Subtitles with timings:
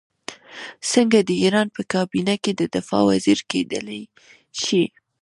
[0.91, 4.01] څنګه د ایران په کابینه کې د دفاع وزیر کېدلای
[4.61, 4.83] شي.